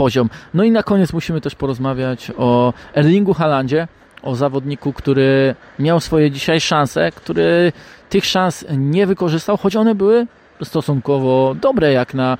poziom. 0.00 0.30
No 0.54 0.64
i 0.64 0.70
na 0.70 0.82
koniec 0.82 1.12
musimy 1.12 1.40
też 1.40 1.54
porozmawiać 1.54 2.32
o 2.38 2.72
Erlingu 2.94 3.34
Halandzie, 3.34 3.88
o 4.22 4.34
zawodniku, 4.36 4.92
który 4.92 5.54
miał 5.78 6.00
swoje 6.00 6.30
dzisiaj 6.30 6.60
szanse, 6.60 7.12
który 7.12 7.72
tych 8.08 8.24
szans 8.24 8.64
nie 8.70 9.06
wykorzystał, 9.06 9.56
choć 9.56 9.76
one 9.76 9.94
były 9.94 10.26
stosunkowo 10.64 11.54
dobre 11.60 11.92
jak 11.92 12.14
na 12.14 12.38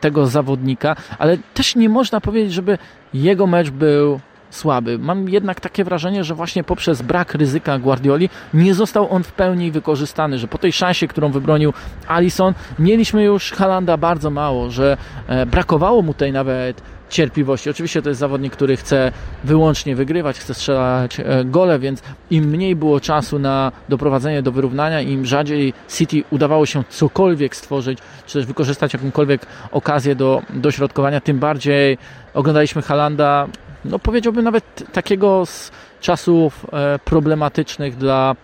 tego 0.00 0.26
zawodnika, 0.26 0.96
ale 1.18 1.38
też 1.54 1.76
nie 1.76 1.88
można 1.88 2.20
powiedzieć, 2.20 2.52
żeby 2.52 2.78
jego 3.14 3.46
mecz 3.46 3.70
był 3.70 4.20
słaby. 4.54 4.98
Mam 4.98 5.28
jednak 5.28 5.60
takie 5.60 5.84
wrażenie, 5.84 6.24
że 6.24 6.34
właśnie 6.34 6.64
poprzez 6.64 7.02
brak 7.02 7.34
ryzyka 7.34 7.78
Guardioli 7.78 8.28
nie 8.54 8.74
został 8.74 9.10
on 9.10 9.22
w 9.22 9.32
pełni 9.32 9.70
wykorzystany, 9.70 10.38
że 10.38 10.48
po 10.48 10.58
tej 10.58 10.72
szansie, 10.72 11.08
którą 11.08 11.30
wybronił 11.30 11.72
Alison, 12.08 12.54
mieliśmy 12.78 13.24
już 13.24 13.52
Halanda 13.52 13.96
bardzo 13.96 14.30
mało, 14.30 14.70
że 14.70 14.96
e, 15.26 15.46
brakowało 15.46 16.02
mu 16.02 16.14
tej 16.14 16.32
nawet 16.32 16.82
cierpliwości. 17.12 17.70
Oczywiście 17.70 18.02
to 18.02 18.08
jest 18.08 18.20
zawodnik, 18.20 18.52
który 18.52 18.76
chce 18.76 19.12
wyłącznie 19.44 19.96
wygrywać, 19.96 20.38
chce 20.38 20.54
strzelać 20.54 21.20
e, 21.20 21.44
gole, 21.44 21.78
więc 21.78 22.02
im 22.30 22.44
mniej 22.44 22.76
było 22.76 23.00
czasu 23.00 23.38
na 23.38 23.72
doprowadzenie 23.88 24.42
do 24.42 24.52
wyrównania, 24.52 25.00
im 25.00 25.26
rzadziej 25.26 25.72
City 25.88 26.22
udawało 26.30 26.66
się 26.66 26.84
cokolwiek 26.88 27.56
stworzyć, 27.56 27.98
czy 28.26 28.38
też 28.38 28.46
wykorzystać 28.46 28.92
jakąkolwiek 28.92 29.46
okazję 29.72 30.14
do 30.14 30.42
dośrodkowania, 30.50 31.20
tym 31.20 31.38
bardziej 31.38 31.98
oglądaliśmy 32.34 32.82
Halanda 32.82 33.46
no 33.84 33.98
powiedziałbym 33.98 34.44
nawet 34.44 34.92
takiego 34.92 35.46
z 35.46 35.70
czasów 36.00 36.66
e, 36.72 36.98
problematycznych 36.98 37.96
dla 37.96 38.36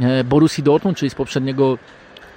e, 0.00 0.24
Borussii 0.24 0.62
Dortmund, 0.62 0.98
czyli 0.98 1.10
z 1.10 1.14
poprzedniego 1.14 1.78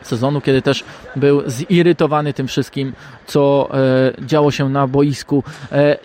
sezonu, 0.01 0.41
kiedy 0.41 0.61
też 0.61 0.83
był 1.15 1.49
zirytowany 1.49 2.33
tym 2.33 2.47
wszystkim, 2.47 2.93
co 3.27 3.69
e, 3.73 4.25
działo 4.25 4.51
się 4.51 4.69
na 4.69 4.87
boisku. 4.87 5.43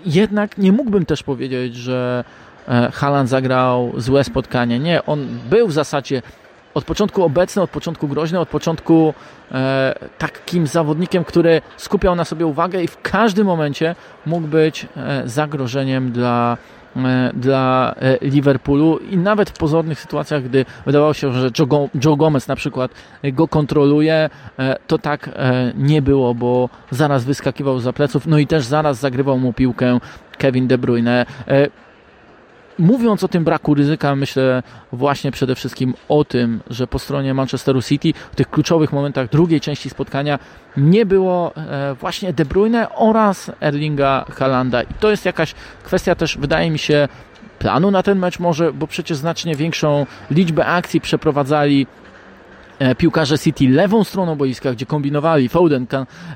Jednak 0.07 0.59
nie 0.59 0.73
mógłbym 0.73 1.07
też 1.07 1.23
powiedzieć, 1.23 1.77
że 1.77 2.25
Haaland 2.93 3.29
zagrał 3.29 3.93
złe 3.97 4.25
spotkanie. 4.25 4.79
Nie, 4.79 5.07
on 5.07 5.27
był 5.51 5.69
w 5.69 5.73
zasadzie 5.73 6.23
od 6.75 6.85
początku 6.85 7.23
obecny, 7.23 7.62
od 7.62 7.71
początku 7.71 8.09
groźny, 8.09 8.41
od 8.41 8.49
początku 8.49 9.14
e, 9.52 9.95
takim 10.19 10.67
zawodnikiem, 10.67 11.25
który 11.25 11.62
skupiał 11.76 12.14
na 12.14 12.25
sobie 12.25 12.47
uwagę 12.47 12.83
i 12.83 12.88
w 12.88 13.02
każdym 13.02 13.47
momencie 13.47 13.95
mógł 14.26 14.47
być 14.47 14.87
e, 14.97 15.23
zagrożeniem 15.29 16.12
dla, 16.12 16.57
e, 16.97 17.31
dla 17.35 17.95
e, 17.99 18.19
Liverpoolu. 18.29 18.99
I 18.99 19.17
nawet 19.17 19.50
w 19.50 19.52
pozornych 19.52 20.00
sytuacjach, 20.00 20.43
gdy 20.43 20.64
wydawało 20.87 21.14
się, 21.14 21.33
że 21.33 21.50
Joe, 21.59 21.88
Joe 22.05 22.17
Gomez 22.17 22.49
na 22.49 22.57
przykład 22.57 22.91
go 23.33 23.49
kontroluje, 23.49 24.31
e, 24.59 24.76
to 24.87 24.99
tak 24.99 25.29
e, 25.29 25.73
nie 25.76 26.02
było, 26.02 26.35
bo 26.35 26.69
zaraz 26.91 27.25
wyskakiwał 27.25 27.79
za 27.79 27.93
pleców, 27.93 28.26
no 28.26 28.38
i 28.38 28.47
też 28.47 28.64
zaraz 28.64 28.99
zagrywał 28.99 29.38
mu 29.38 29.52
piłkę 29.52 29.99
Kevin 30.38 30.67
De 30.67 30.79
Bruyne 30.79 31.26
mówiąc 32.79 33.25
o 33.25 33.29
tym 33.29 33.45
braku 33.45 33.75
ryzyka, 33.75 34.17
myślę 34.17 34.62
właśnie 34.93 35.31
przede 35.31 35.55
wszystkim 35.55 35.95
o 36.09 36.25
tym, 36.25 36.61
że 36.71 36.87
po 36.87 36.99
stronie 36.99 37.35
Manchesteru 37.35 37.83
City 37.83 38.12
w 38.33 38.37
tych 38.37 38.50
kluczowych 38.50 38.93
momentach 38.93 39.29
drugiej 39.29 39.61
części 39.61 39.91
spotkania 39.91 40.38
nie 40.76 41.07
było 41.07 41.57
e, 41.57 41.95
właśnie 41.95 42.33
De 42.33 42.45
Bruyne 42.45 42.95
oraz 42.95 43.50
Erlinga 43.61 44.25
Halanda. 44.31 44.83
I 44.83 44.95
to 45.00 45.11
jest 45.11 45.25
jakaś 45.25 45.55
kwestia 45.83 46.14
też, 46.14 46.38
wydaje 46.38 46.71
mi 46.71 46.79
się, 46.79 47.09
planu 47.59 47.91
na 47.91 48.02
ten 48.02 48.19
mecz 48.19 48.38
może, 48.38 48.73
bo 48.73 48.87
przecież 48.87 49.17
znacznie 49.17 49.57
większą 49.57 50.07
liczbę 50.31 50.67
akcji 50.67 51.00
przeprowadzali 51.00 51.87
piłkarze 52.99 53.38
City 53.38 53.69
lewą 53.69 54.05
stroną 54.05 54.37
boiska, 54.37 54.73
gdzie 54.73 54.87
kombinowali. 54.87 55.49
Foden, 55.49 55.87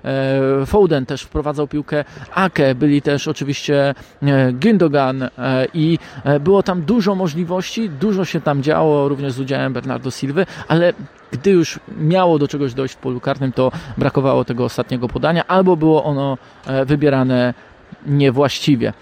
e, 0.05 0.67
Foden 0.67 1.07
też 1.07 1.23
wprowadzał 1.23 1.69
piłkę 1.69 2.05
Ake, 2.35 2.75
byli 2.75 3.03
też 3.03 3.29
oczywiście 3.29 3.95
e, 4.23 4.53
Gündogan 4.53 5.29
i 5.75 5.99
było 6.41 6.63
tam 6.63 6.83
dużo 6.83 7.15
możliwości, 7.15 7.91
dużo 7.91 8.25
się 8.25 8.41
tam 8.41 8.63
działo, 8.63 9.09
również 9.09 9.33
z 9.33 9.41
udziałem 9.41 9.73
Bernardo 9.73 10.11
Silwy, 10.11 10.47
ale 10.69 10.93
gdy 11.31 11.51
już 11.51 11.81
miało 11.99 12.39
do 12.39 12.49
czegoś 12.49 12.75
dojść 12.75 12.95
w 12.95 12.99
polu 12.99 13.21
karnym, 13.21 13.53
to 13.53 13.73
brakowało 13.99 14.45
tego 14.45 14.65
ostatniego 14.65 15.09
podania, 15.09 15.47
albo 15.47 15.77
było 15.77 16.05
ono 16.05 16.39
wybierane 16.87 17.55
niewłaściwie. 18.07 18.93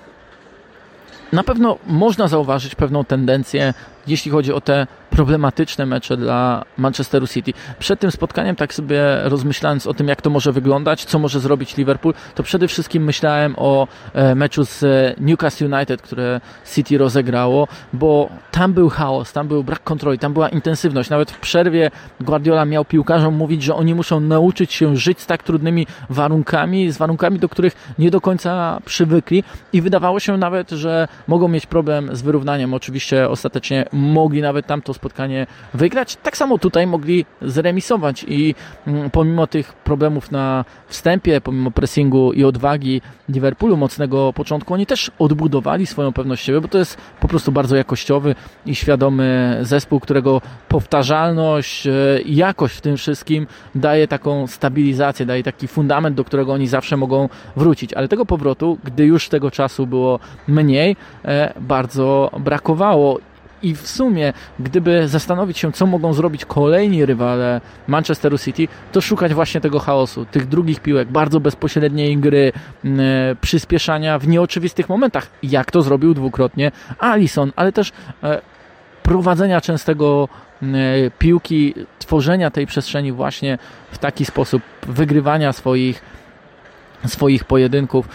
Na 1.32 1.42
pewno 1.42 1.78
można 1.86 2.28
zauważyć 2.28 2.74
pewną 2.74 3.04
tendencję, 3.04 3.74
jeśli 4.06 4.30
chodzi 4.30 4.52
o 4.52 4.60
te 4.60 4.86
problematyczne 5.10 5.86
mecze 5.86 6.16
dla 6.16 6.64
Manchesteru 6.78 7.26
City. 7.26 7.52
Przed 7.78 8.00
tym 8.00 8.10
spotkaniem, 8.10 8.56
tak 8.56 8.74
sobie 8.74 9.00
rozmyślając 9.22 9.86
o 9.86 9.94
tym, 9.94 10.08
jak 10.08 10.22
to 10.22 10.30
może 10.30 10.52
wyglądać, 10.52 11.04
co 11.04 11.18
może 11.18 11.40
zrobić 11.40 11.76
Liverpool, 11.76 12.14
to 12.34 12.42
przede 12.42 12.68
wszystkim 12.68 13.04
myślałem 13.04 13.54
o 13.56 13.88
e, 14.12 14.34
meczu 14.34 14.64
z 14.64 14.84
Newcastle 15.20 15.64
United, 15.74 16.02
które 16.02 16.40
City 16.74 16.98
rozegrało, 16.98 17.68
bo 17.92 18.28
tam 18.50 18.72
był 18.72 18.88
chaos, 18.88 19.32
tam 19.32 19.48
był 19.48 19.64
brak 19.64 19.84
kontroli, 19.84 20.18
tam 20.18 20.32
była 20.32 20.48
intensywność. 20.48 21.10
Nawet 21.10 21.30
w 21.30 21.38
przerwie 21.38 21.90
Guardiola 22.20 22.64
miał 22.64 22.84
piłkarzom 22.84 23.34
mówić, 23.34 23.62
że 23.62 23.74
oni 23.74 23.94
muszą 23.94 24.20
nauczyć 24.20 24.72
się 24.72 24.96
żyć 24.96 25.20
z 25.20 25.26
tak 25.26 25.42
trudnymi 25.42 25.86
warunkami, 26.10 26.92
z 26.92 26.98
warunkami, 26.98 27.38
do 27.38 27.48
których 27.48 27.94
nie 27.98 28.10
do 28.10 28.20
końca 28.20 28.80
przywykli 28.84 29.44
i 29.72 29.82
wydawało 29.82 30.20
się 30.20 30.36
nawet, 30.36 30.70
że 30.70 31.08
mogą 31.26 31.48
mieć 31.48 31.66
problem 31.66 32.16
z 32.16 32.22
wyrównaniem. 32.22 32.74
Oczywiście 32.74 33.28
ostatecznie 33.28 33.84
mogli 33.94 34.42
nawet 34.42 34.66
tam 34.66 34.82
to 34.82 34.94
spotkanie 34.94 35.46
wygrać. 35.74 36.16
Tak 36.16 36.36
samo 36.36 36.58
tutaj 36.58 36.86
mogli 36.86 37.24
zremisować 37.42 38.24
i 38.28 38.54
mm, 38.86 39.10
pomimo 39.10 39.46
tych 39.46 39.72
problemów 39.72 40.30
na 40.30 40.64
wstępie, 40.86 41.40
pomimo 41.40 41.70
pressingu 41.70 42.32
i 42.32 42.44
odwagi 42.44 43.00
Liverpoolu 43.28 43.76
mocnego 43.76 44.32
początku, 44.32 44.74
oni 44.74 44.86
też 44.86 45.10
odbudowali 45.18 45.86
swoją 45.86 46.12
pewność 46.12 46.44
siebie, 46.44 46.60
bo 46.60 46.68
to 46.68 46.78
jest 46.78 46.96
po 47.20 47.28
prostu 47.28 47.52
bardzo 47.52 47.76
jakościowy 47.76 48.34
i 48.66 48.74
świadomy 48.74 49.58
zespół, 49.62 50.00
którego 50.00 50.40
powtarzalność 50.68 51.88
i 52.24 52.36
jakość 52.36 52.76
w 52.76 52.80
tym 52.80 52.96
wszystkim 52.96 53.46
daje 53.74 54.08
taką 54.08 54.46
stabilizację, 54.46 55.26
daje 55.26 55.42
taki 55.42 55.68
fundament, 55.68 56.16
do 56.16 56.24
którego 56.24 56.52
oni 56.52 56.66
zawsze 56.66 56.96
mogą 56.96 57.28
wrócić. 57.56 57.94
Ale 57.94 58.08
tego 58.08 58.26
powrotu, 58.26 58.78
gdy 58.84 59.04
już 59.04 59.28
tego 59.28 59.50
czasu 59.50 59.86
było 59.86 60.18
mniej, 60.48 60.96
e, 61.24 61.52
bardzo 61.60 62.30
brakowało 62.40 63.18
i 63.64 63.74
w 63.74 63.88
sumie, 63.88 64.32
gdyby 64.58 65.08
zastanowić 65.08 65.58
się, 65.58 65.72
co 65.72 65.86
mogą 65.86 66.12
zrobić 66.12 66.44
kolejni 66.44 67.06
rywale 67.06 67.60
Manchesteru 67.86 68.38
City, 68.38 68.68
to 68.92 69.00
szukać 69.00 69.34
właśnie 69.34 69.60
tego 69.60 69.78
chaosu, 69.78 70.24
tych 70.24 70.48
drugich 70.48 70.80
piłek, 70.80 71.08
bardzo 71.08 71.40
bezpośredniej 71.40 72.16
gry, 72.16 72.52
yy, 72.84 72.92
przyspieszania 73.40 74.18
w 74.18 74.28
nieoczywistych 74.28 74.88
momentach, 74.88 75.30
jak 75.42 75.70
to 75.70 75.82
zrobił 75.82 76.14
dwukrotnie 76.14 76.72
Alison, 76.98 77.52
ale 77.56 77.72
też 77.72 77.92
yy, 78.22 78.28
prowadzenia 79.02 79.60
częstego 79.60 80.28
piłki, 81.18 81.74
tworzenia 81.98 82.50
tej 82.50 82.66
przestrzeni 82.66 83.12
właśnie 83.12 83.58
w 83.90 83.98
taki 83.98 84.24
sposób, 84.24 84.62
wygrywania 84.82 85.52
swoich 85.52 86.02
swoich 87.06 87.44
pojedynków. 87.44 88.08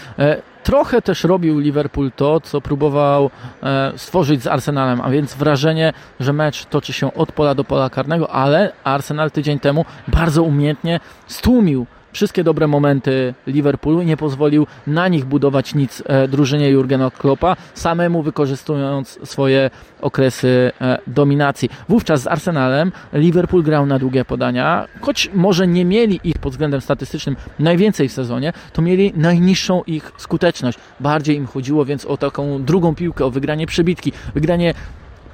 Trochę 0.69 1.01
też 1.01 1.23
robił 1.23 1.59
Liverpool 1.59 2.11
to, 2.15 2.39
co 2.41 2.61
próbował 2.61 3.29
e, 3.63 3.93
stworzyć 3.95 4.43
z 4.43 4.47
Arsenalem, 4.47 5.01
a 5.01 5.09
więc 5.09 5.33
wrażenie, 5.33 5.93
że 6.19 6.33
mecz 6.33 6.65
toczy 6.65 6.93
się 6.93 7.13
od 7.13 7.31
pola 7.31 7.55
do 7.55 7.63
pola 7.63 7.89
karnego, 7.89 8.31
ale 8.31 8.71
Arsenal 8.83 9.31
tydzień 9.31 9.59
temu 9.59 9.85
bardzo 10.07 10.43
umiejętnie 10.43 10.99
stłumił 11.27 11.85
wszystkie 12.11 12.43
dobre 12.43 12.67
momenty 12.67 13.33
Liverpoolu, 13.47 14.01
nie 14.01 14.17
pozwolił 14.17 14.67
na 14.87 15.07
nich 15.07 15.25
budować 15.25 15.75
nic 15.75 16.03
e, 16.05 16.27
drużynie 16.27 16.69
Jurgena 16.69 17.11
Kloppa, 17.11 17.55
samemu 17.73 18.23
wykorzystując 18.23 19.19
swoje 19.23 19.69
okresy 20.01 20.71
e, 20.81 20.97
dominacji. 21.07 21.69
Wówczas 21.89 22.21
z 22.21 22.27
Arsenalem 22.27 22.91
Liverpool 23.13 23.63
grał 23.63 23.85
na 23.85 23.99
długie 23.99 24.25
podania, 24.25 24.87
choć 25.01 25.29
może 25.33 25.67
nie 25.67 25.85
mieli 25.85 26.19
ich 26.23 26.37
pod 26.37 26.53
względem 26.53 26.81
statystycznym 26.81 27.35
najwięcej 27.59 28.09
w 28.09 28.13
sezonie, 28.13 28.53
to 28.73 28.81
mieli 28.81 29.13
najniższą 29.15 29.83
ich 29.87 30.11
skuteczność. 30.17 30.79
Bardziej 30.99 31.35
im 31.35 31.47
chodziło 31.47 31.85
więc 31.85 32.05
o 32.05 32.17
taką 32.17 32.63
drugą 32.63 32.95
piłkę, 32.95 33.25
o 33.25 33.31
wygranie 33.31 33.67
przebitki, 33.67 34.11
wygranie 34.33 34.73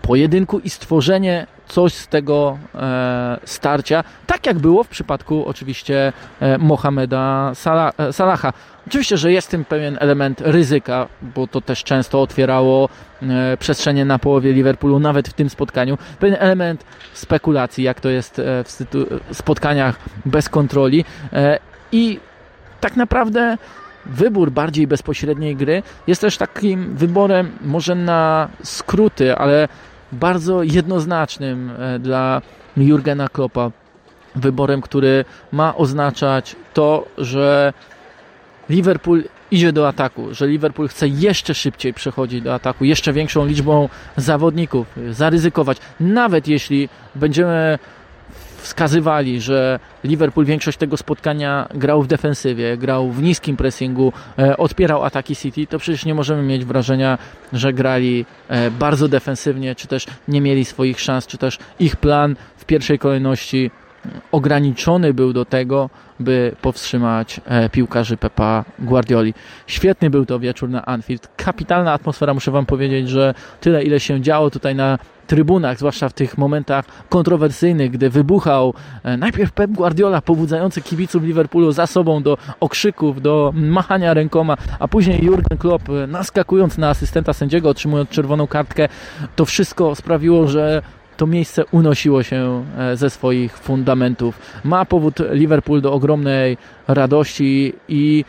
pojedynku 0.08 0.60
i 0.60 0.70
stworzenie 0.70 1.48
coś 1.68 1.94
z 1.94 2.08
tego 2.08 2.58
e, 2.76 3.38
starcia, 3.46 4.04
tak 4.28 4.46
jak 4.46 4.60
było 4.60 4.84
w 4.84 4.88
przypadku 4.88 5.46
oczywiście 5.46 6.14
e, 6.40 6.58
Mohameda 6.58 7.52
e, 7.98 8.14
Salaha. 8.14 8.54
Oczywiście, 8.88 9.18
że 9.18 9.32
jest 9.32 9.48
w 9.48 9.52
tym 9.52 9.66
pewien 9.66 9.98
element 10.00 10.42
ryzyka, 10.42 11.08
bo 11.22 11.48
to 11.48 11.62
też 11.62 11.84
często 11.84 12.22
otwierało 12.22 12.90
e, 13.22 13.58
przestrzenie 13.58 14.06
na 14.06 14.20
połowie 14.20 14.54
Liverpoolu, 14.54 15.00
nawet 15.00 15.28
w 15.30 15.34
tym 15.34 15.50
spotkaniu. 15.50 15.98
Pewien 16.20 16.38
element 16.40 16.86
spekulacji, 17.14 17.84
jak 17.84 18.02
to 18.02 18.10
jest 18.10 18.40
e, 18.40 18.64
w 18.64 19.38
spotkaniach 19.38 20.00
bez 20.26 20.50
kontroli 20.50 21.06
e, 21.34 21.60
i 21.92 22.20
tak 22.82 22.96
naprawdę 22.96 23.58
wybór 24.06 24.52
bardziej 24.52 24.88
bezpośredniej 24.88 25.56
gry 25.56 25.84
jest 26.08 26.22
też 26.22 26.38
takim 26.38 26.96
wyborem 26.96 27.52
może 27.62 27.96
na 27.96 28.50
skróty, 28.64 29.36
ale 29.36 29.68
bardzo 30.12 30.64
jednoznacznym 30.64 31.72
e, 31.80 32.00
dla 32.00 32.42
Jurgena 32.78 33.30
Kloppa. 33.30 33.72
Wyborem, 34.36 34.82
który 34.82 35.26
ma 35.52 35.76
oznaczać 35.76 36.56
to, 36.74 37.06
że 37.18 37.74
Liverpool 38.70 39.24
idzie 39.52 39.74
do 39.74 39.88
ataku, 39.88 40.34
że 40.34 40.48
Liverpool 40.48 40.88
chce 40.88 41.08
jeszcze 41.08 41.54
szybciej 41.54 41.94
przechodzić 41.94 42.42
do 42.42 42.54
ataku, 42.54 42.86
jeszcze 42.86 43.14
większą 43.14 43.46
liczbą 43.46 43.90
zawodników, 44.18 44.88
zaryzykować. 45.10 45.78
Nawet 46.00 46.48
jeśli 46.48 46.90
będziemy 47.16 47.80
wskazywali, 48.66 49.42
że 49.42 49.80
Liverpool 50.04 50.46
większość 50.46 50.78
tego 50.78 50.98
spotkania 50.98 51.68
grał 51.74 52.02
w 52.02 52.08
defensywie, 52.08 52.78
grał 52.78 53.12
w 53.12 53.22
niskim 53.22 53.58
pressingu, 53.58 54.14
e, 54.40 54.58
odpierał 54.58 55.04
ataki 55.04 55.36
City, 55.36 55.68
to 55.68 55.80
przecież 55.80 56.06
nie 56.06 56.16
możemy 56.16 56.44
mieć 56.44 56.66
wrażenia, 56.66 57.18
że 57.54 57.74
grali 57.74 58.26
e, 58.48 58.72
bardzo 58.72 59.08
defensywnie, 59.08 59.76
czy 59.76 59.88
też 59.88 60.06
nie 60.28 60.42
mieli 60.42 60.66
swoich 60.66 61.00
szans, 61.00 61.28
czy 61.28 61.38
też 61.38 61.60
ich 61.80 61.96
plan 61.96 62.36
w 62.58 62.66
pierwszej 62.66 63.00
kolejności 63.00 63.72
ograniczony 64.32 65.14
był 65.14 65.34
do 65.34 65.46
tego, 65.46 65.90
by 66.20 66.56
powstrzymać 66.62 67.42
e, 67.46 67.70
piłkarzy 67.70 68.18
Pepa 68.18 68.66
Guardioli. 68.80 69.34
Świetny 69.68 70.10
był 70.10 70.26
to 70.26 70.40
wieczór 70.40 70.70
na 70.70 70.86
Anfield. 70.86 71.30
Kapitalna 71.38 71.94
atmosfera, 71.94 72.34
muszę 72.34 72.52
Wam 72.52 72.66
powiedzieć, 72.66 73.10
że 73.10 73.34
tyle 73.62 73.84
ile 73.84 74.00
się 74.00 74.22
działo 74.22 74.50
tutaj 74.50 74.76
na 74.76 75.00
trybunach, 75.28 75.78
zwłaszcza 75.78 76.10
w 76.10 76.14
tych 76.14 76.38
momentach 76.38 76.86
kontrowersyjnych, 77.10 77.92
gdy 77.92 78.10
wybuchał 78.10 78.74
e, 79.04 79.18
najpierw 79.18 79.52
Pep 79.52 79.72
Guardiola, 79.72 80.22
pobudzający 80.22 80.82
kibiców 80.82 81.24
Liverpoolu 81.24 81.72
za 81.72 81.88
sobą 81.88 82.24
do 82.24 82.38
okrzyków, 82.60 83.22
do 83.22 83.52
machania 83.56 84.14
rękoma, 84.14 84.58
a 84.80 84.88
później 84.88 85.26
Jurgen 85.26 85.58
Klopp 85.58 85.90
e, 85.90 86.08
naskakując 86.08 86.78
na 86.78 86.90
asystenta 86.90 87.34
sędziego, 87.34 87.70
otrzymując 87.70 88.10
czerwoną 88.10 88.48
kartkę, 88.48 88.88
to 89.36 89.46
wszystko 89.46 89.96
sprawiło, 89.96 90.48
że 90.48 90.82
to 91.18 91.28
miejsce 91.28 91.66
unosiło 91.72 92.24
się 92.24 92.66
e, 92.78 92.98
ze 92.98 93.10
swoich 93.10 93.58
fundamentów. 93.58 94.40
Ma 94.64 94.86
powód 94.86 95.16
Liverpool 95.32 95.82
do 95.82 95.94
ogromnej 95.94 96.58
radości 96.88 97.74
i 97.88 98.26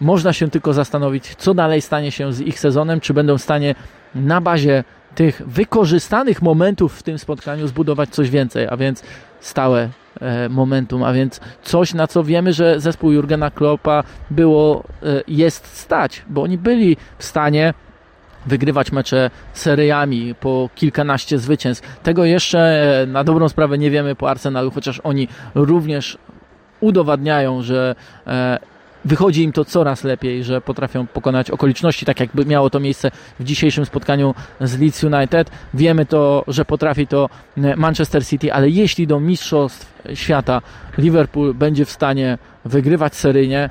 można 0.00 0.32
się 0.32 0.50
tylko 0.50 0.72
zastanowić, 0.72 1.34
co 1.34 1.54
dalej 1.54 1.80
stanie 1.80 2.10
się 2.12 2.32
z 2.32 2.40
ich 2.40 2.60
sezonem, 2.60 3.00
czy 3.00 3.14
będą 3.14 3.38
w 3.38 3.42
stanie 3.42 3.74
na 4.14 4.40
bazie 4.40 4.84
tych 5.14 5.42
wykorzystanych 5.46 6.42
momentów 6.42 6.98
w 6.98 7.02
tym 7.02 7.18
spotkaniu 7.18 7.66
zbudować 7.66 8.08
coś 8.08 8.30
więcej, 8.30 8.66
a 8.70 8.76
więc 8.76 9.02
stałe 9.40 9.88
e, 10.20 10.48
momentum, 10.48 11.02
a 11.02 11.12
więc 11.12 11.40
coś, 11.62 11.94
na 11.94 12.06
co 12.06 12.24
wiemy, 12.24 12.52
że 12.52 12.80
zespół 12.80 13.12
Jurgena 13.12 13.50
Kloppa 13.50 14.02
było, 14.30 14.84
e, 15.02 15.22
jest 15.28 15.66
stać, 15.66 16.22
bo 16.28 16.42
oni 16.42 16.58
byli 16.58 16.96
w 17.18 17.24
stanie 17.24 17.74
wygrywać 18.46 18.92
mecze 18.92 19.30
seriami 19.52 20.34
po 20.40 20.70
kilkanaście 20.74 21.38
zwycięstw. 21.38 22.00
Tego 22.02 22.24
jeszcze 22.24 22.58
e, 23.02 23.06
na 23.06 23.24
dobrą 23.24 23.48
sprawę 23.48 23.78
nie 23.78 23.90
wiemy 23.90 24.14
po 24.14 24.30
Arsenalu, 24.30 24.70
chociaż 24.70 25.00
oni 25.04 25.28
również 25.54 26.18
udowadniają, 26.80 27.62
że 27.62 27.94
wychodzi 29.04 29.42
im 29.42 29.52
to 29.52 29.64
coraz 29.64 30.04
lepiej, 30.04 30.44
że 30.44 30.60
potrafią 30.60 31.06
pokonać 31.06 31.50
okoliczności, 31.50 32.06
tak 32.06 32.20
jakby 32.20 32.46
miało 32.46 32.70
to 32.70 32.80
miejsce 32.80 33.10
w 33.40 33.44
dzisiejszym 33.44 33.86
spotkaniu 33.86 34.34
z 34.60 34.78
Leeds 34.78 35.04
United. 35.04 35.50
Wiemy 35.74 36.06
to, 36.06 36.44
że 36.48 36.64
potrafi 36.64 37.06
to 37.06 37.28
Manchester 37.76 38.26
City, 38.26 38.52
ale 38.52 38.68
jeśli 38.68 39.06
do 39.06 39.20
mistrzostw 39.20 40.02
świata 40.14 40.62
Liverpool 40.98 41.54
będzie 41.54 41.84
w 41.84 41.90
stanie 41.90 42.38
wygrywać 42.64 43.14
seryjnie, 43.14 43.70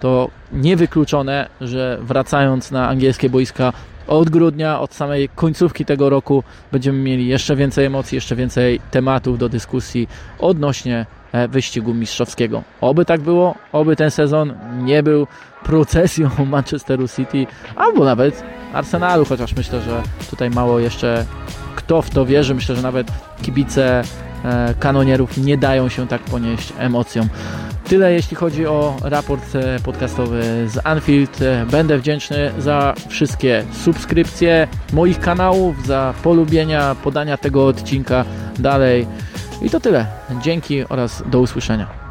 to 0.00 0.30
niewykluczone, 0.52 1.48
że 1.60 1.98
wracając 2.00 2.70
na 2.70 2.88
angielskie 2.88 3.30
boiska 3.30 3.72
od 4.06 4.30
grudnia, 4.30 4.80
od 4.80 4.94
samej 4.94 5.28
końcówki 5.28 5.84
tego 5.84 6.10
roku 6.10 6.44
będziemy 6.72 6.98
mieli 6.98 7.26
jeszcze 7.26 7.56
więcej 7.56 7.84
emocji, 7.84 8.16
jeszcze 8.16 8.36
więcej 8.36 8.80
tematów 8.90 9.38
do 9.38 9.48
dyskusji 9.48 10.08
odnośnie 10.38 11.06
E, 11.21 11.21
wyścigu 11.48 11.94
mistrzowskiego. 11.94 12.62
Oby 12.80 13.04
tak 13.04 13.20
było, 13.20 13.54
oby 13.72 13.96
ten 13.96 14.10
sezon 14.10 14.54
nie 14.82 15.02
był 15.02 15.26
procesją 15.64 16.30
Manchesteru 16.46 17.08
City 17.08 17.46
albo 17.76 18.04
nawet 18.04 18.42
Arsenalu, 18.72 19.24
chociaż 19.24 19.56
myślę, 19.56 19.80
że 19.80 20.02
tutaj 20.30 20.50
mało 20.50 20.78
jeszcze 20.78 21.24
kto 21.76 22.02
w 22.02 22.10
to 22.10 22.26
wierzy. 22.26 22.54
Myślę, 22.54 22.76
że 22.76 22.82
nawet 22.82 23.06
kibice 23.42 24.02
e, 24.44 24.74
kanonierów 24.78 25.38
nie 25.38 25.58
dają 25.58 25.88
się 25.88 26.08
tak 26.08 26.22
ponieść 26.22 26.72
emocjom. 26.78 27.28
Tyle 27.88 28.12
jeśli 28.12 28.36
chodzi 28.36 28.66
o 28.66 28.96
raport 29.02 29.54
e, 29.54 29.80
podcastowy 29.84 30.42
z 30.68 30.86
Anfield. 30.86 31.38
Będę 31.70 31.98
wdzięczny 31.98 32.52
za 32.58 32.94
wszystkie 33.08 33.64
subskrypcje 33.72 34.68
moich 34.92 35.20
kanałów, 35.20 35.86
za 35.86 36.14
polubienia, 36.22 36.96
podania 37.04 37.36
tego 37.36 37.66
odcinka 37.66 38.24
dalej. 38.58 39.06
I 39.64 39.70
to 39.70 39.80
tyle. 39.80 40.06
Dzięki 40.42 40.88
oraz 40.88 41.22
do 41.26 41.40
usłyszenia. 41.40 42.01